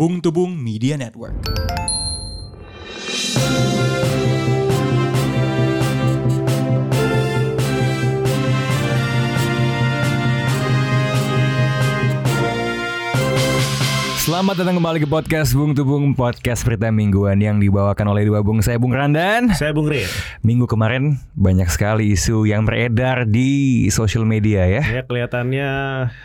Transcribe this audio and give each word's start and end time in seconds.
Bung 0.00 0.22
Tubung 0.24 0.56
Media 0.56 0.96
Network. 0.96 1.36
Selamat 14.30 14.62
datang 14.62 14.78
kembali 14.78 15.02
ke 15.02 15.08
podcast 15.10 15.58
Bung 15.58 15.74
Tubung 15.74 16.14
Podcast 16.14 16.62
berita 16.62 16.86
mingguan 16.94 17.42
yang 17.42 17.58
dibawakan 17.58 18.14
oleh 18.14 18.22
dua 18.30 18.46
bung 18.46 18.62
Saya 18.62 18.78
Bung 18.78 18.94
Randan 18.94 19.50
Saya 19.58 19.74
Bung 19.74 19.90
Rir. 19.90 20.06
Minggu 20.46 20.70
kemarin 20.70 21.18
banyak 21.34 21.66
sekali 21.66 22.14
isu 22.14 22.46
yang 22.46 22.62
beredar 22.62 23.26
di 23.26 23.90
sosial 23.90 24.22
media 24.22 24.70
ya 24.70 24.86
Ya 24.86 25.02
kelihatannya 25.02 25.68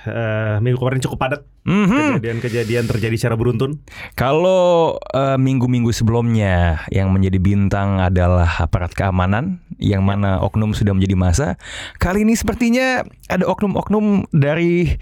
eh, 0.05 0.55
minggu 0.61 0.77
kemarin 0.77 1.01
cukup 1.01 1.17
padat. 1.17 1.41
Mhm. 1.65 2.21
Kejadian-kejadian 2.21 2.85
terjadi 2.85 3.15
secara 3.17 3.41
beruntun. 3.41 3.81
Kalau 4.13 5.01
eh, 5.09 5.41
minggu-minggu 5.41 5.89
sebelumnya 5.89 6.85
yang 6.93 7.09
menjadi 7.09 7.41
bintang 7.41 7.97
adalah 7.97 8.61
aparat 8.61 8.93
keamanan 8.93 9.65
yang 9.81 10.05
mana 10.05 10.45
oknum 10.45 10.77
sudah 10.77 10.93
menjadi 10.93 11.17
masa, 11.17 11.47
kali 11.97 12.21
ini 12.21 12.37
sepertinya 12.37 13.01
ada 13.27 13.49
oknum-oknum 13.49 14.29
dari 14.29 14.93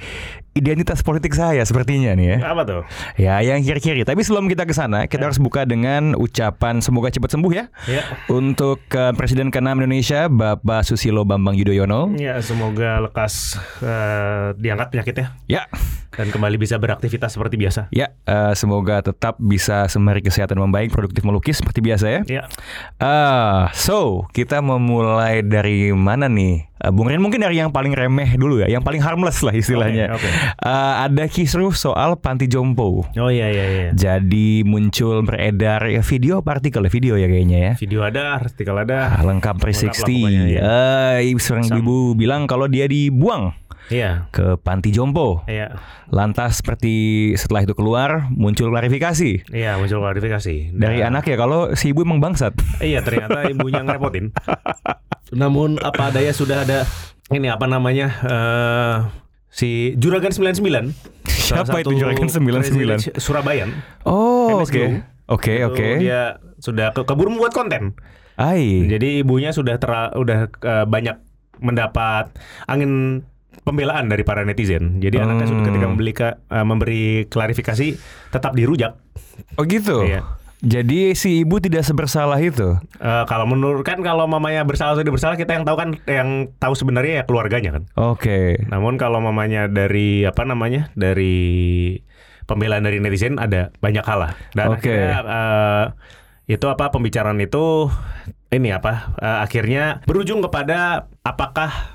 identitas 0.54 1.02
politik 1.02 1.34
saya 1.34 1.62
sepertinya 1.62 2.14
nih 2.14 2.28
ya. 2.30 2.38
Apa 2.48 2.62
tuh? 2.62 2.82
Ya, 3.16 3.42
yang 3.42 3.60
kiri-kiri. 3.60 4.02
Tapi 4.02 4.22
sebelum 4.22 4.46
kita 4.46 4.64
ke 4.64 4.72
sana, 4.72 5.06
kita 5.06 5.26
harus 5.26 5.38
buka 5.38 5.64
dengan 5.64 6.14
ucapan 6.14 6.78
semoga 6.78 7.10
cepat 7.10 7.30
sembuh 7.32 7.52
ya 7.52 7.66
Ya. 7.86 8.06
untuk 8.28 8.86
eh, 8.88 9.14
Presiden 9.14 9.50
ke-6 9.50 9.66
Indonesia 9.76 10.26
Bapak 10.26 10.82
Susilo 10.84 11.24
Bambang 11.24 11.54
Yudhoyono. 11.54 12.14
Ya 12.14 12.38
semoga 12.40 13.02
lekas 13.02 13.58
eh, 13.80 14.54
diangkat 14.56 14.88
penyakitnya 14.90 15.28
Ya, 15.46 15.66
dan 16.12 16.30
kembali 16.30 16.56
bisa 16.56 16.78
beraktivitas 16.78 17.34
seperti 17.34 17.58
biasa. 17.58 17.90
ya, 17.90 18.14
eh, 18.24 18.54
semoga 18.54 19.02
tetap 19.02 19.36
bisa 19.38 19.86
sembari 19.86 20.22
kesehatan 20.22 20.58
membaik, 20.60 20.90
produktif 20.90 21.22
melukis 21.24 21.58
seperti 21.58 21.82
biasa 21.82 22.06
ya. 22.08 22.22
Ya. 22.26 22.44
Ah, 22.98 23.74
so 23.74 24.30
kita 24.32 24.62
memulai 24.62 25.42
dari 25.42 25.90
mana 25.92 26.26
nih? 26.26 26.70
Eh, 26.84 26.92
Bung 26.92 27.08
Ren 27.08 27.18
mungkin 27.18 27.40
dari 27.40 27.56
yang 27.56 27.72
paling 27.72 27.96
remeh 27.96 28.36
dulu 28.36 28.60
ya, 28.60 28.68
yang 28.68 28.84
paling 28.84 29.00
harmless 29.00 29.40
lah 29.40 29.56
istilahnya. 29.56 30.12
Oke, 30.12 30.28
oke. 30.28 30.30
Eh, 30.68 30.94
ada 31.02 31.24
kisruh 31.26 31.72
soal 31.72 32.20
panti 32.20 32.46
jompo. 32.46 33.08
Oh 33.10 33.32
iya 33.32 33.48
iya 33.48 33.66
iya. 33.66 33.90
Jadi 33.96 34.62
muncul 34.62 35.24
beredar 35.24 35.88
ya 35.88 36.04
video 36.04 36.44
apa 36.44 36.60
artikel 36.60 36.84
ya? 36.84 36.92
video 36.92 37.14
ya 37.16 37.28
kayaknya 37.28 37.58
ya. 37.58 37.72
Video 37.80 38.04
ada, 38.04 38.36
artikel 38.36 38.76
ada. 38.76 39.16
Ah, 39.16 39.24
lengkap 39.24 39.56
Lengkap 39.56 39.64
lah 39.64 39.96
360. 39.96 40.04
pokoknya, 40.20 40.44
ya. 40.46 40.60
Eh, 41.24 41.40
seorang 41.40 41.66
Sam- 41.66 41.80
ibu 41.80 41.96
bilang 42.14 42.46
kalau 42.46 42.68
dia 42.68 42.84
dibuang 42.84 43.56
Iya. 43.88 44.28
ke 44.30 44.56
panti 44.58 44.92
jompo. 44.92 45.44
Iya. 45.46 45.80
Lantas 46.08 46.60
seperti 46.60 46.94
setelah 47.34 47.64
itu 47.64 47.74
keluar 47.74 48.28
muncul 48.30 48.70
klarifikasi 48.70 49.44
Iya 49.50 49.76
muncul 49.76 50.00
klarifikasi 50.00 50.72
dari 50.72 51.00
Nah, 51.00 51.10
anak 51.10 51.26
ya 51.26 51.36
kalau 51.36 51.72
si 51.74 51.92
ibu 51.92 52.04
emang 52.04 52.20
bangsat. 52.20 52.56
Iya 52.80 53.00
ternyata 53.02 53.48
ibunya 53.48 53.80
ngerepotin. 53.82 54.32
Namun 55.34 55.82
apa 55.82 56.10
daya 56.10 56.32
sudah 56.32 56.64
ada 56.64 56.86
ini 57.30 57.50
apa 57.50 57.66
namanya 57.66 58.08
eh 58.22 58.96
si 59.50 59.94
Juragan 59.98 60.34
99. 60.34 60.94
salah 61.26 61.66
Siapa 61.66 61.82
itu 61.82 61.94
Juragan 61.94 62.30
99? 62.30 62.62
presiden 62.64 62.98
Surabayan. 63.18 63.70
Oh, 64.04 64.62
oke. 64.62 65.04
Oke, 65.30 65.64
oke. 65.64 65.88
Dia 66.00 66.38
sudah 66.60 66.92
ke 66.92 67.04
keburu 67.04 67.32
membuat 67.32 67.56
konten. 67.56 67.96
Ai. 68.36 68.90
Jadi 68.90 69.22
ibunya 69.22 69.54
sudah 69.54 69.78
tera, 69.78 70.10
udah 70.12 70.50
eh, 70.50 70.86
banyak 70.86 71.16
mendapat 71.62 72.34
angin 72.66 73.22
pembelaan 73.64 74.10
dari 74.10 74.26
para 74.26 74.44
netizen. 74.44 75.00
Jadi 75.00 75.22
anaknya 75.22 75.48
sudah 75.48 75.62
Hmm. 75.64 75.70
ketika 75.70 75.86
membeli 75.88 76.12
eh, 76.18 76.36
memberi 76.66 77.04
klarifikasi 77.30 77.88
tetap 78.30 78.52
dirujak. 78.52 79.00
Oh 79.56 79.64
gitu. 79.64 80.04
Iya. 80.04 80.26
Jadi 80.64 81.12
si 81.12 81.44
ibu 81.44 81.60
tidak 81.60 81.84
sebersalah 81.84 82.40
itu. 82.40 82.80
Eh, 83.04 83.24
kalau 83.28 83.44
menurut 83.44 83.84
kan 83.84 84.00
kalau 84.00 84.24
mamanya 84.24 84.64
bersalah 84.64 84.96
atau 84.96 85.04
tidak 85.04 85.20
bersalah 85.20 85.36
kita 85.36 85.60
yang 85.60 85.68
tahu 85.68 85.76
kan 85.76 85.90
yang 86.08 86.30
tahu 86.56 86.72
sebenarnya 86.72 87.22
ya 87.22 87.24
keluarganya 87.28 87.76
kan. 87.76 87.84
Oke. 88.00 88.56
Namun 88.72 88.96
kalau 88.96 89.20
mamanya 89.20 89.68
dari 89.68 90.24
apa 90.24 90.48
namanya 90.48 90.88
dari 90.96 92.00
pembelaan 92.48 92.88
dari 92.88 93.04
netizen 93.04 93.44
ada 93.44 93.76
banyak 93.84 94.08
hal 94.08 94.20
lah. 94.24 94.32
Dan 94.56 94.72
Oke. 94.72 94.88
akhirnya 94.88 95.20
eh, 95.28 95.86
itu 96.48 96.66
apa 96.72 96.96
pembicaraan 96.96 97.44
itu 97.44 97.92
ini 98.48 98.72
apa 98.72 99.20
eh, 99.20 99.40
akhirnya 99.44 100.00
berujung 100.08 100.40
kepada 100.40 101.12
apakah 101.28 101.93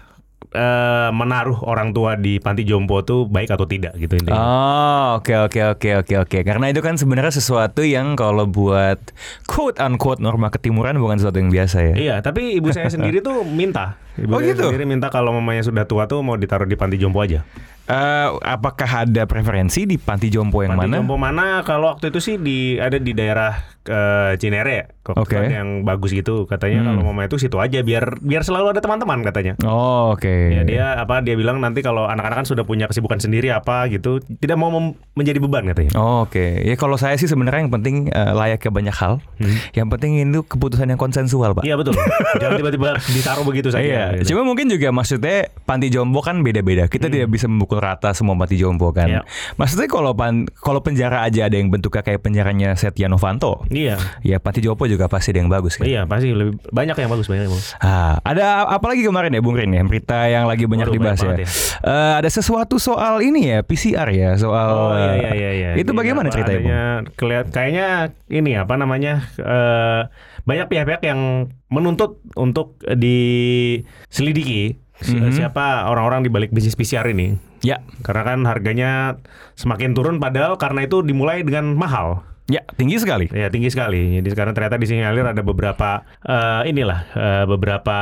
eh, 0.50 1.10
menaruh 1.10 1.60
orang 1.62 1.90
tua 1.90 2.14
di 2.14 2.38
panti 2.38 2.62
jompo 2.62 3.00
itu 3.00 3.24
baik 3.24 3.50
atau 3.50 3.64
tidak 3.64 3.96
gitu 3.96 4.14
intinya. 4.14 4.36
Oh, 4.36 5.08
oke 5.18 5.34
oke 5.44 5.60
oke 5.76 5.90
oke 5.98 6.14
oke. 6.18 6.38
Karena 6.40 6.68
itu 6.68 6.80
kan 6.80 6.94
sebenarnya 6.94 7.30
sesuatu 7.30 7.80
yang 7.80 8.14
kalau 8.14 8.44
buat 8.44 8.98
quote 9.44 9.76
unquote 9.78 10.18
norma 10.18 10.48
ketimuran 10.48 10.96
bukan 10.96 11.16
sesuatu 11.16 11.36
yang 11.36 11.48
biasa 11.48 11.76
ya. 11.82 11.94
Iya, 11.94 12.16
tapi 12.20 12.54
ibu 12.54 12.68
saya 12.70 12.88
sendiri 12.88 13.20
tuh 13.20 13.42
minta. 13.42 13.96
Ibu 14.18 14.34
Oh, 14.34 14.42
saya 14.42 14.50
gitu? 14.50 14.66
sendiri 14.66 14.82
minta 14.82 15.08
kalau 15.08 15.30
mamanya 15.30 15.62
sudah 15.62 15.86
tua 15.86 16.10
tuh 16.10 16.26
mau 16.26 16.34
ditaruh 16.34 16.66
di 16.66 16.74
panti 16.74 16.98
jompo 16.98 17.22
aja. 17.22 17.46
Eh, 17.86 18.28
apakah 18.42 19.06
ada 19.06 19.24
preferensi 19.24 19.86
di 19.86 19.94
panti 19.94 20.26
jompo 20.26 20.60
yang 20.60 20.74
Panti 20.74 20.90
mana? 20.90 20.96
jompo 20.98 21.14
mana? 21.14 21.62
Kalau 21.62 21.94
waktu 21.94 22.10
itu 22.10 22.18
sih 22.18 22.34
di 22.34 22.58
ada 22.76 22.98
di 22.98 23.14
daerah 23.14 23.54
eh, 23.88 24.32
Cinere 24.36 24.72
ya. 24.72 24.86
Kok 25.02 25.16
Oke. 25.18 25.40
yang 25.40 25.82
bagus 25.82 26.12
gitu 26.12 26.44
katanya 26.44 26.84
Hmm. 26.84 26.88
kalau 26.94 27.02
mama 27.08 27.24
itu 27.24 27.40
situ 27.40 27.56
aja 27.56 27.80
biar 27.80 28.20
biar 28.20 28.44
selalu 28.44 28.76
ada 28.76 28.80
teman-teman 28.80 29.24
katanya. 29.24 29.56
Oh, 29.64 30.12
oke. 30.12 30.28
Ya 30.28 30.62
dia 30.62 30.86
apa 30.94 31.24
dia 31.24 31.32
bilang 31.34 31.58
nanti 31.58 31.80
kalau 31.80 32.04
anak-anak 32.04 32.44
kan 32.44 32.46
sudah 32.46 32.62
punya 32.62 32.84
kesibukan 32.84 33.16
sendiri 33.16 33.48
apa 33.48 33.88
gitu, 33.88 34.20
tidak 34.20 34.54
mau 34.54 34.68
menjadi 35.16 35.40
beban 35.40 35.64
katanya. 35.66 35.96
Oh, 35.96 36.22
oke. 36.22 36.60
Ya 36.60 36.76
kalau 36.76 36.94
saya 36.94 37.16
sih 37.16 37.26
sebenarnya 37.26 37.64
yang 37.64 37.72
penting 37.72 38.08
eh, 38.08 38.32
layak 38.32 38.60
ke 38.60 38.68
banyak 38.68 38.92
hal. 38.92 39.24
Yang 39.72 39.88
penting 39.96 40.12
itu 40.20 40.44
keputusan 40.44 40.86
yang 40.86 41.00
konsensual, 41.00 41.56
Pak. 41.56 41.64
Hmm. 41.64 41.70
Iya 41.72 41.76
betul. 41.80 41.94
Jangan 42.38 42.54
tiba-tiba 42.60 42.90
ditaruh 43.00 43.44
begitu 43.44 43.68
saja. 43.72 43.80
Iya, 43.80 44.04
gitu. 44.20 44.36
cuma 44.36 44.44
mungkin 44.44 44.68
juga 44.68 44.92
maksudnya 44.92 45.48
panti 45.68 45.92
jompo 45.92 46.24
kan 46.24 46.40
beda-beda. 46.40 46.88
Kita 46.88 47.12
tidak 47.12 47.28
bisa 47.28 47.44
memukul 47.44 47.76
rata 47.78 48.16
semua 48.16 48.32
panti 48.34 48.56
jompo 48.56 48.88
kan. 48.88 49.04
Hmm. 49.04 49.14
Iya. 49.20 49.22
Maksudnya 49.60 49.84
kalau 49.84 50.16
pan 50.16 50.48
kalau 50.56 50.80
penjara 50.80 51.20
aja 51.20 51.44
ada 51.44 51.60
yang 51.60 51.68
bentuknya 51.68 52.00
kayak 52.00 52.24
penjaranya 52.24 52.72
Setia 52.72 53.04
Novanto. 53.06 53.68
Iya. 53.68 54.00
Ya 54.24 54.40
panti 54.40 54.64
jompo 54.64 54.88
juga 54.88 55.04
pasti 55.06 55.36
ada 55.36 55.44
yang 55.44 55.52
bagus 55.52 55.76
kan. 55.76 55.84
Iya, 55.84 56.08
pasti 56.08 56.32
lebih 56.32 56.56
banyak 56.72 56.96
yang 56.96 57.10
bagus 57.12 57.28
banyak 57.28 57.44
yang 57.44 57.52
bagus. 57.52 57.76
Ah, 57.78 58.16
ada 58.24 58.64
apa 58.64 58.86
lagi 58.88 59.04
kemarin 59.04 59.36
ya 59.36 59.44
Bung 59.44 59.60
Rin 59.60 59.68
ya 59.68 59.84
berita 59.84 60.24
yang 60.24 60.48
lagi 60.48 60.64
banyak 60.64 60.88
Waduh, 60.88 60.96
dibahas 60.96 61.20
banyak 61.20 61.44
ya. 61.44 61.44
banget 61.44 61.76
Eh, 61.84 62.12
ada 62.24 62.30
sesuatu 62.32 62.80
soal 62.80 63.20
ini 63.20 63.52
ya 63.52 63.60
PCR 63.60 64.08
ya 64.08 64.30
soal. 64.34 64.68
Oh 64.72 64.96
iya 64.96 65.12
iya 65.12 65.30
iya 65.36 65.50
iya. 65.52 65.68
Itu 65.76 65.92
Ini 65.92 65.98
bagaimana 66.00 66.32
ceritanya? 66.32 67.04
Bung? 67.04 67.12
kelihat 67.18 67.46
kayaknya 67.52 67.88
ini 68.30 68.56
apa 68.56 68.74
namanya 68.74 69.28
eh, 69.36 70.00
banyak 70.42 70.66
pihak-pihak 70.66 71.02
yang 71.04 71.20
menuntut 71.68 72.24
untuk 72.32 72.80
diselidiki 72.88 74.80
Mhm. 75.00 75.30
siapa 75.30 75.86
orang-orang 75.86 76.22
di 76.22 76.30
balik 76.30 76.50
bisnis 76.50 76.74
PCR 76.74 77.06
ini. 77.06 77.38
Ya, 77.60 77.82
Karena 78.00 78.22
kan 78.24 78.38
harganya 78.44 79.18
semakin 79.54 79.90
turun 79.92 80.16
padahal 80.16 80.54
karena 80.56 80.82
itu 80.82 81.02
dimulai 81.02 81.42
dengan 81.42 81.74
mahal. 81.74 82.22
ya 82.48 82.64
tinggi 82.74 82.96
sekali. 82.96 83.28
Ya 83.28 83.52
tinggi 83.52 83.68
sekali. 83.68 84.16
Jadi 84.16 84.28
sekarang 84.32 84.56
ternyata 84.56 84.80
disinyalir 84.80 85.20
ada 85.22 85.42
beberapa 85.42 86.00
eh, 86.22 86.62
inilah 86.66 87.00
eh, 87.12 87.44
beberapa 87.44 87.98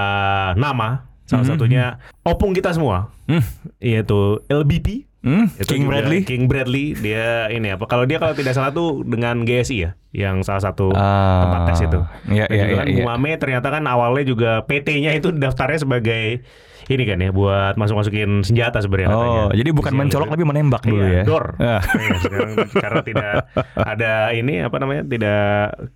nama. 0.55 1.03
Salah 1.27 1.43
Mhm. 1.43 1.51
satunya 1.51 1.85
opung 2.23 2.55
kita 2.55 2.71
semua. 2.71 3.11
Hmm, 3.27 3.43
Yaitu 3.83 4.39
LBP. 4.47 5.06
Hmm, 5.21 5.47
Itu 5.57 5.71
King 5.71 5.85
Bradley. 5.87 6.21
King 6.23 6.45
Bradley 6.45 6.93
dia 6.93 7.47
ini 7.49 7.71
apa? 7.71 7.85
Kalau 7.85 8.05
dia 8.05 8.17
kalau 8.17 8.33
tidak 8.33 8.53
salah 8.53 8.71
tuh 8.71 9.01
dengan 9.03 9.43
GSI 9.43 9.77
ya, 9.79 9.91
yang 10.11 10.41
salah 10.41 10.61
satu 10.63 10.91
Ah, 10.91 11.45
tempat 11.45 11.61
tes 11.71 11.81
itu. 11.83 12.01
Iya 12.29 12.45
Dan 12.47 12.53
iya 12.53 12.65
iya. 12.65 12.77
kan 12.77 12.87
iya. 12.87 12.97
Bu 12.97 13.01
Mame 13.07 13.31
ternyata 13.37 13.69
kan 13.69 13.85
awalnya 13.85 14.25
juga 14.25 14.51
PT-nya 14.63 15.13
itu 15.13 15.31
daftarnya 15.31 15.81
sebagai 15.81 16.45
ini 16.87 17.03
kan 17.03 17.19
ya 17.19 17.35
buat 17.35 17.75
masuk-masukin 17.75 18.47
senjata 18.47 18.79
sebenarnya 18.79 19.11
katanya. 19.11 19.43
Oh, 19.43 19.51
jadi 19.51 19.71
bukan 19.75 19.91
mencolok 19.93 20.31
gitu. 20.31 20.35
tapi 20.39 20.45
menembak 20.47 20.83
dulu 20.87 21.03
Iya, 21.03 21.19
ya. 21.19 21.23
Dor. 21.27 21.45
Ah. 21.59 21.83
Iya, 21.83 22.15
sekarang 22.23 22.51
karena 22.71 23.01
tidak 23.03 23.33
ada 23.75 24.13
ini 24.31 24.63
apa 24.63 24.77
namanya 24.79 25.03
tidak 25.03 25.43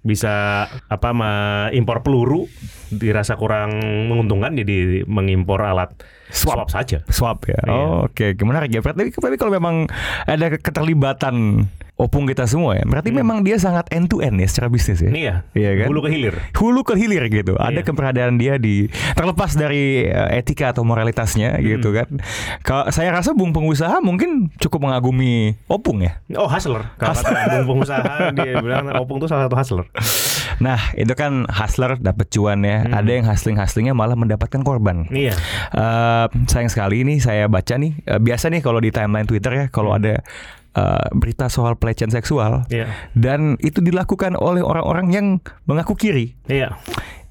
bisa 0.02 0.34
apa 0.66 1.08
mengimpor 1.14 2.02
peluru 2.02 2.50
dirasa 2.90 3.38
kurang 3.38 3.78
menguntungkan 4.10 4.58
jadi 4.58 5.06
mengimpor 5.06 5.62
alat 5.62 5.94
Swab. 6.30 6.66
swab, 6.66 6.68
saja. 6.70 6.98
Swap 7.06 7.38
ya. 7.46 7.58
Iya. 7.62 7.70
Oh, 7.70 8.06
Oke, 8.06 8.34
gimana 8.34 8.62
ya? 8.64 8.78
Berarti 8.78 9.09
tapi 9.12 9.34
kalau 9.34 9.50
memang 9.50 9.90
ada 10.24 10.46
keterlibatan 10.52 11.66
opung 11.94 12.24
kita 12.24 12.48
semua 12.48 12.72
ya, 12.72 12.84
berarti 12.84 13.12
memang 13.12 13.44
dia 13.44 13.60
sangat 13.60 13.84
end 13.92 14.08
to 14.08 14.24
end 14.24 14.34
ya 14.34 14.48
secara 14.48 14.68
bisnis 14.68 14.98
ya. 14.98 15.12
Ini 15.12 15.20
ya, 15.20 15.34
Iya 15.52 15.70
kan? 15.76 15.86
hulu 15.92 16.00
ke 16.00 16.08
hilir. 16.08 16.34
Hulu 16.56 16.80
ke 16.80 16.94
hilir 16.96 17.28
gitu. 17.28 17.52
Ada 17.54 17.76
Iya. 17.76 17.84
keberadaan 17.84 18.34
dia 18.34 18.56
di 18.56 18.88
terlepas 19.12 19.52
dari 19.52 20.08
eh, 20.08 20.40
etika 20.40 20.72
atau 20.72 20.80
moralitasnya 20.80 21.52
Hmm. 21.52 21.62
gitu 21.62 21.92
kan. 21.92 22.08
Kalau 22.62 22.88
saya 22.88 23.12
rasa 23.12 23.36
bung 23.36 23.52
pengusaha 23.52 24.00
mungkin 24.00 24.48
cukup 24.56 24.80
mengagumi 24.82 25.60
opung 25.66 26.00
ya. 26.00 26.16
Oh 26.34 26.48
hustler, 26.48 26.88
kalau 26.96 27.12
kata 27.12 27.60
bung 27.60 27.76
pengusaha 27.76 28.32
dia 28.32 28.52
bilang 28.58 28.88
opung 28.96 29.20
tuh 29.20 29.28
salah 29.28 29.44
satu 29.44 29.60
hustler. 29.60 29.84
Nah, 30.60 30.92
itu 30.92 31.12
kan 31.12 31.48
hustler 31.48 31.96
dapat 31.96 32.28
cuan 32.28 32.60
ya. 32.62 32.84
Hmm. 32.84 32.92
Ada 32.94 33.10
yang 33.10 33.24
hustling-hustlingnya 33.26 33.92
malah 33.92 34.14
mendapatkan 34.14 34.60
korban. 34.60 35.08
Iya. 35.08 35.32
Eh, 35.72 36.26
sayang 36.46 36.68
sekali 36.68 37.02
ini 37.02 37.16
saya 37.18 37.48
baca 37.48 37.74
nih 37.74 37.96
eh, 38.04 38.20
biasa 38.20 38.52
nih 38.52 38.60
kalau 38.60 38.78
di 38.78 38.92
timeline 38.92 39.24
Twitter 39.24 39.52
ya 39.52 39.64
kalau 39.68 39.90
Hmm. 39.90 39.98
ada 39.98 40.14
uh, 40.78 41.08
berita 41.12 41.50
soal 41.50 41.74
pelecehan 41.74 42.10
seksual 42.10 42.62
Iya. 42.70 42.86
dan 43.12 43.58
itu 43.58 43.82
dilakukan 43.82 44.38
oleh 44.38 44.62
orang-orang 44.62 45.10
yang 45.10 45.26
mengaku 45.66 45.98
kiri 45.98 46.38
Iya. 46.46 46.78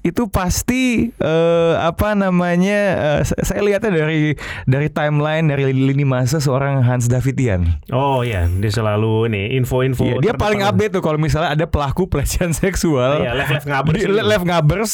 Itu 0.00 0.26
pasti 0.26 1.12
eh, 1.12 1.74
apa 1.76 2.12
namanya 2.14 2.80
sa- 3.20 3.36
saya 3.42 3.60
lihatnya 3.60 3.92
dari 3.92 4.32
dari 4.64 4.88
timeline 4.88 5.44
dari 5.44 5.68
lini 5.68 6.02
masa 6.02 6.40
seorang 6.40 6.80
Hans 6.80 7.04
Davidian. 7.04 7.68
Oh 7.90 8.24
iya, 8.24 8.48
dia 8.48 8.72
selalu 8.72 9.28
ini 9.28 9.42
info-info. 9.54 10.02
Iya, 10.02 10.16
dia 10.22 10.34
paling 10.34 10.64
update 10.64 10.96
tuh 10.96 11.04
kalau 11.04 11.20
misalnya 11.20 11.52
ada 11.52 11.68
pelaku 11.68 12.08
pelecehan 12.08 12.56
seksual. 12.56 13.20
Iya, 13.20 13.36
live-live 13.36 13.66
ngabers 13.66 13.94
Di- 13.94 14.02
gitu. 14.08 14.24
live 14.24 14.44
ngabers 14.44 14.92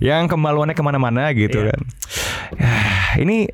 yang 0.00 0.28
kemaluannya 0.28 0.76
ke 0.76 0.84
mana-mana 0.84 1.32
gitu 1.32 1.56
Iya. 1.58 1.72
kan. 1.72 1.80
Ya, 2.60 2.76
ini 3.16 3.48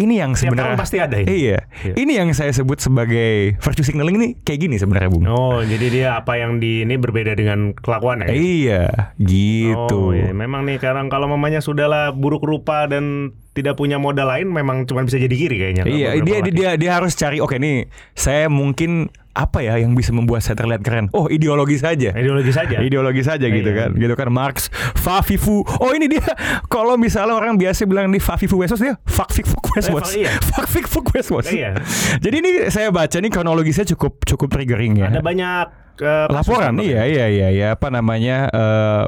ini 0.00 0.14
yang 0.18 0.32
sebenarnya 0.32 0.80
pasti 0.80 0.96
ada 0.96 1.20
ini. 1.20 1.28
Iya. 1.28 1.60
Iya. 1.84 1.94
Ini 2.00 2.12
yang 2.24 2.28
saya 2.32 2.50
sebut 2.56 2.80
sebagai 2.80 3.60
virtue 3.60 3.84
signaling 3.84 4.16
ini 4.16 4.28
kayak 4.40 4.64
gini 4.64 4.76
sebenarnya, 4.80 5.12
Bung. 5.12 5.24
Oh, 5.28 5.60
jadi 5.60 5.86
dia 5.92 6.08
apa 6.16 6.40
yang 6.40 6.56
di 6.56 6.82
ini 6.88 6.96
berbeda 6.96 7.36
dengan 7.36 7.76
kelakuannya. 7.76 8.32
ya? 8.32 8.34
Iya, 8.34 8.84
gitu. 9.20 10.10
Oh, 10.10 10.16
iya. 10.16 10.32
memang 10.32 10.64
nih 10.64 10.80
sekarang 10.80 11.12
kalau 11.12 11.28
mamanya 11.28 11.60
sudahlah 11.60 12.16
buruk 12.16 12.42
rupa 12.42 12.88
dan 12.88 13.36
tidak 13.50 13.74
punya 13.74 13.98
modal 13.98 14.30
lain, 14.30 14.46
memang 14.46 14.86
cuma 14.86 15.02
bisa 15.02 15.18
jadi 15.18 15.34
kiri 15.34 15.56
kayaknya. 15.58 15.82
Iya, 15.86 16.08
dia, 16.22 16.38
laki. 16.38 16.50
dia 16.54 16.70
dia 16.78 16.90
harus 16.94 17.12
cari 17.18 17.42
oke 17.42 17.58
nih, 17.58 17.90
saya 18.14 18.46
mungkin 18.46 19.10
apa 19.30 19.62
ya 19.62 19.78
yang 19.78 19.94
bisa 19.94 20.10
membuat 20.10 20.42
saya 20.42 20.58
terlihat 20.58 20.82
keren? 20.82 21.06
Oh, 21.14 21.30
ideologi 21.30 21.78
saja. 21.78 22.10
ideologi 22.14 22.50
saja. 22.50 22.82
Ideologi 22.86 23.22
saja 23.22 23.46
gitu 23.46 23.70
Iya. 23.70 23.78
kan. 23.86 23.90
Gitu 23.94 24.14
kan 24.18 24.28
Marx, 24.30 24.70
Fafifu. 24.98 25.62
Oh, 25.78 25.94
ini 25.94 26.10
dia 26.10 26.22
kalau 26.74 26.98
misalnya 26.98 27.38
orang 27.38 27.54
biasa 27.54 27.86
bilang 27.86 28.10
di 28.10 28.18
Fafifu 28.18 28.58
Westwas 28.58 28.82
dia 28.82 28.98
fik 29.06 29.46
fuck 29.46 29.64
Westwas. 29.78 30.14
Eh, 30.18 30.26
iya. 30.26 30.32
Westwas. 31.14 31.46
Iya. 31.52 31.70
Jadi 32.18 32.36
ini 32.42 32.50
saya 32.70 32.90
baca 32.90 33.16
nih 33.18 33.30
kronologisnya 33.30 33.86
cukup 33.94 34.22
cukup 34.26 34.48
triggering 34.50 34.98
ya. 34.98 35.10
Ada 35.14 35.22
banyak 35.22 35.66
kasus 36.00 36.32
laporan 36.32 36.80
iya 36.80 37.04
iya 37.04 37.26
iya 37.28 37.48
ya 37.52 37.66
apa 37.76 37.92
namanya 37.92 38.48
eh 38.48 39.04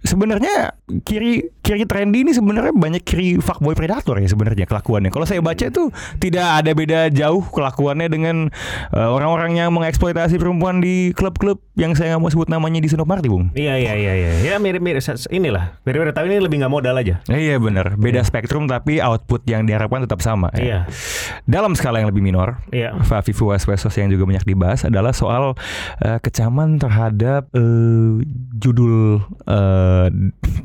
sebenarnya 0.00 0.72
kiri 1.04 1.52
kiri 1.60 1.84
trendy 1.84 2.24
ini 2.24 2.32
sebenarnya 2.32 2.72
banyak 2.72 3.04
kiri 3.04 3.36
fuckboy 3.36 3.76
predator 3.76 4.16
ya 4.16 4.24
sebenarnya 4.26 4.64
kelakuannya 4.64 5.12
kalau 5.12 5.28
saya 5.28 5.44
baca 5.44 5.68
itu 5.68 5.92
tidak 6.16 6.64
ada 6.64 6.72
beda 6.72 7.00
jauh 7.12 7.44
kelakuannya 7.44 8.08
dengan 8.08 8.48
eh, 8.96 9.08
orang-orang 9.12 9.60
yang 9.60 9.68
mengeksploitasi 9.76 10.40
perempuan 10.40 10.80
di 10.80 11.12
klub-klub 11.12 11.60
yang 11.76 11.92
saya 11.92 12.16
nggak 12.16 12.22
mau 12.24 12.32
sebut 12.32 12.48
namanya 12.48 12.80
di 12.80 12.88
Senopati 12.88 13.28
bung 13.28 13.52
Iya 13.52 13.76
iya 13.76 13.92
iya 13.96 14.12
iya. 14.16 14.30
Ya 14.40 14.54
mirip-mirip 14.56 15.04
inilah. 15.28 15.76
Mirip-mirip 15.84 16.14
tapi 16.16 16.32
ini 16.32 16.40
lebih 16.40 16.60
nggak 16.64 16.72
modal 16.72 16.96
aja. 16.96 17.20
Iya 17.28 17.60
benar 17.60 17.96
beda 18.00 18.24
spektrum 18.24 18.68
tapi 18.68 19.00
output 19.04 19.44
yang 19.44 19.68
diharapkan 19.68 20.04
tetap 20.08 20.24
sama 20.24 20.48
ya. 20.56 20.60
Iya. 20.60 20.78
dalam 21.44 21.76
skala 21.76 22.00
yang 22.00 22.08
lebih 22.08 22.24
minor 22.24 22.56
Iya. 22.72 22.96
Fafifu 23.04 23.52
Waswesos 23.52 23.92
yang 24.00 24.08
juga 24.08 24.24
banyak 24.24 24.44
dibahas 24.48 24.88
adalah 24.88 25.12
soal 25.12 25.52
eh, 26.00 26.16
kecaman 26.30 26.78
terhadap 26.78 27.50
eh, 27.52 28.22
judul 28.54 29.18
eh, 29.44 30.06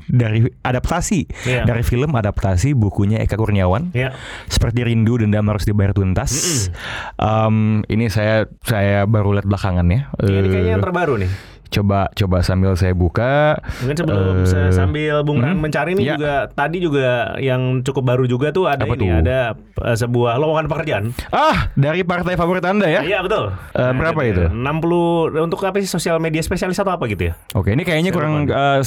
dari 0.08 0.46
adaptasi 0.62 1.26
Iya. 1.44 1.66
dari 1.66 1.82
film 1.82 2.14
adaptasi 2.14 2.72
bukunya 2.72 3.18
Eka 3.18 3.34
Kurniawan 3.34 3.90
Iya. 3.92 4.14
seperti 4.46 4.86
Rindu 4.86 5.18
Dendam 5.18 5.50
Harus 5.50 5.66
Dibayar 5.66 5.92
Tuntas. 5.92 6.70
Em, 7.18 7.82
ini 7.88 8.06
saya 8.08 8.46
saya 8.62 9.04
baru 9.06 9.34
lihat 9.34 9.46
belakangan 9.46 9.86
ya. 9.86 10.14
Ini 10.16 10.38
Eh, 10.38 10.48
kayaknya 10.48 10.72
yang 10.72 10.84
terbaru 10.84 11.18
nih. 11.18 11.32
Coba 11.76 12.08
coba 12.10 12.38
sambil 12.40 12.72
saya 12.74 12.92
buka. 12.92 13.60
Mungkin 13.84 13.98
sebelum 13.98 14.36
se- 14.44 14.72
sambil 14.72 15.20
Bung 15.22 15.38
Ran 15.38 15.52
hmm? 15.52 15.62
mencari 15.62 15.92
ini 15.92 16.04
Ya. 16.04 16.16
juga 16.16 16.34
tadi 16.50 16.78
juga 16.80 17.10
yang 17.38 17.82
cukup 17.82 18.04
baru 18.06 18.24
juga 18.26 18.50
tuh 18.50 18.66
ada 18.66 18.82
Apa 18.82 18.96
ini 18.96 19.04
tuh? 19.04 19.10
ada 19.18 19.40
eh, 19.84 19.96
sebuah 19.96 20.38
lowongan 20.38 20.66
pekerjaan. 20.66 21.04
Ah, 21.30 21.68
dari 21.74 22.02
partai 22.02 22.34
favorit 22.34 22.64
Anda 22.64 22.88
ya? 22.88 23.02
Iya 23.02 23.20
betul. 23.20 23.52
Eh, 23.74 23.92
berapa 23.92 24.16
ada- 24.16 24.32
itu? 24.32 24.44
60 24.48 25.42
untuk 25.42 25.60
apa 25.62 25.78
sih 25.78 25.90
sosial 25.90 26.18
media 26.18 26.40
spesialis 26.40 26.78
atau 26.78 26.92
apa 26.92 27.04
gitu 27.06 27.28
ya? 27.28 27.34
Oke, 27.52 27.72
ini 27.72 27.84
kayaknya 27.84 28.10
kurang 28.10 28.48
eh, 28.48 28.80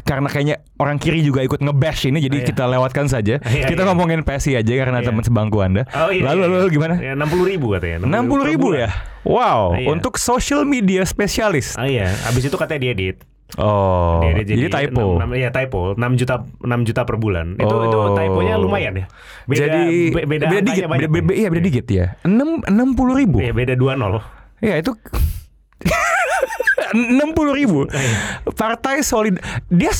karena 0.00 0.28
kayaknya 0.28 0.56
orang 0.76 0.96
kiri 0.96 1.20
juga 1.20 1.40
ikut 1.40 1.58
nge-bash 1.58 2.06
ini, 2.06 2.20
jadi 2.20 2.38
Iya. 2.38 2.46
kita 2.46 2.64
lewatkan 2.64 3.06
saja. 3.06 3.42
Iya, 3.42 3.66
kita 3.66 3.82
iya. 3.82 3.88
ngomongin 3.88 4.22
PSI 4.22 4.54
aja 4.54 4.72
karena 4.76 4.98
Iya. 5.00 5.06
teman 5.08 5.22
sebangku 5.22 5.58
Anda. 5.58 5.82
Oh 5.92 6.08
iya. 6.08 6.22
lalu, 6.24 6.38
iya, 6.38 6.46
lalu, 6.46 6.54
iya. 6.54 6.58
lalu 6.58 6.68
gimana? 6.70 6.94
Ya, 6.98 7.12
60 7.14 7.42
ribu 7.44 7.66
katanya. 7.72 7.96
60 8.00 8.44
ribu 8.44 8.66
per 8.68 8.74
bulan. 8.74 8.80
ya? 8.80 8.90
Wow, 9.22 9.74
Iya. 9.74 9.88
untuk 9.88 10.16
social 10.16 10.62
media 10.62 11.02
spesialis. 11.02 11.74
Ah 11.74 11.86
iya, 11.86 12.10
habis 12.22 12.42
itu 12.42 12.54
katanya 12.54 12.90
diedit. 12.90 13.22
Oh, 13.54 14.24
Diedit 14.24 14.48
jadi, 14.48 14.88
typo. 14.88 15.20
enam- 15.20 15.28
enam- 15.28 15.36
Iya 15.36 15.52
typo, 15.52 15.92
6 15.92 16.16
juta 16.16 16.40
6 16.58 16.80
juta 16.82 17.04
per 17.04 17.16
bulan. 17.16 17.52
Itu 17.54 17.74
itu 17.84 17.98
Oh. 18.00 18.16
typonya 18.16 18.56
lumayan 18.56 18.96
ya. 18.96 19.06
Beda 19.44 19.68
jadi 19.68 19.80
be- 20.08 20.24
beda, 20.24 20.44
beda 20.48 20.60
dikit, 20.64 20.84
beda, 20.88 21.06
beda, 21.06 21.32
iya 21.32 21.48
beda 21.52 21.62
dikit 21.62 21.86
ya. 21.86 22.06
Enam 22.24 22.64
enam 22.64 22.96
puluh 22.96 23.12
ribu. 23.12 23.38
Iya, 23.38 23.52
beda 23.52 23.76
20. 23.76 24.24
Ya 24.58 24.80
itu 24.80 24.96
enam 26.92 27.32
puluh 27.32 27.52
ribu. 27.52 27.84
Iya. 27.86 28.44
Partai 28.48 29.00
solid. 29.00 29.40
Dia 29.66 29.90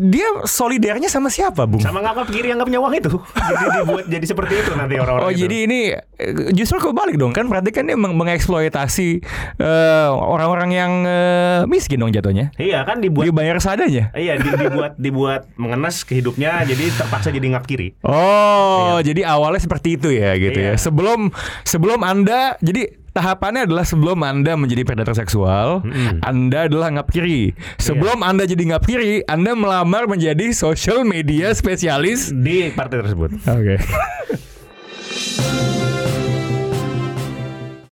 dia 0.00 0.28
solidarnya 0.42 1.06
sama 1.06 1.28
siapa, 1.28 1.64
Bung? 1.64 1.78
Sama 1.78 2.00
ngapa 2.00 2.24
kiri 2.24 2.48
yang 2.48 2.56
nggak 2.56 2.68
punya 2.68 2.80
uang 2.80 2.94
itu. 2.94 3.10
jadi 3.50 3.64
dibuat 3.78 4.04
jadi 4.06 4.26
seperti 4.26 4.54
itu 4.58 4.70
nanti 4.72 4.94
orang-orang 4.96 5.22
Oh 5.22 5.30
itu. 5.30 5.40
jadi 5.42 5.56
ini 5.64 5.80
eh, 5.92 6.32
justru 6.52 6.76
kebalik 6.78 7.14
dong 7.14 7.30
kan 7.30 7.44
berarti 7.44 7.70
kan 7.70 7.84
dia 7.84 7.94
meng- 7.94 8.14
mengeksploitasi 8.14 9.08
eh, 9.56 10.08
orang-orang 10.10 10.70
yang 10.70 10.92
eh, 11.02 11.60
miskin 11.64 11.98
dong 11.98 12.10
jatuhnya. 12.10 12.50
Iya 12.54 12.82
kan 12.82 12.98
dibuat 12.98 13.24
Dibayar 13.24 13.56
seadanya. 13.58 14.10
Iya 14.12 14.36
di- 14.36 14.52
dibuat 14.52 14.92
dibuat 14.96 15.46
mengenes 15.54 16.02
ke 16.02 16.14
hidupnya 16.14 16.62
jadi 16.62 16.90
terpaksa 16.92 17.28
jadi 17.28 17.46
ngap 17.50 17.64
kiri. 17.64 17.94
Oh, 18.02 18.98
jadi 19.00 19.24
awalnya 19.26 19.60
seperti 19.60 19.94
itu 19.94 20.10
ya 20.10 20.34
gitu 20.34 20.56
Iya. 20.56 20.74
ya. 20.74 20.80
Sebelum 20.80 21.30
sebelum 21.62 22.00
Anda 22.00 22.56
jadi 22.58 22.99
tahapannya 23.12 23.66
adalah 23.66 23.84
sebelum 23.86 24.22
Anda 24.22 24.54
menjadi 24.54 24.82
predator 24.86 25.14
seksual, 25.18 25.82
Mm-mm. 25.82 26.22
Anda 26.22 26.70
adalah 26.70 26.88
ngap 26.94 27.10
kiri. 27.10 27.52
Sebelum 27.76 28.22
Anda 28.22 28.46
jadi 28.46 28.74
ngap 28.74 28.82
kiri, 28.86 29.26
Anda 29.26 29.54
melamar 29.58 30.06
menjadi 30.06 30.54
social 30.54 31.02
media 31.02 31.50
spesialis. 31.52 32.30
Di 32.30 32.70
partai 32.74 33.02
tersebut. 33.02 33.30
Oke. 33.46 33.76